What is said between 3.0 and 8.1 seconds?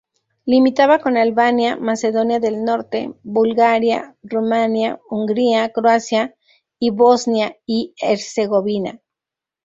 Bulgaria, Rumania, Hungría, Croacia y Bosnia y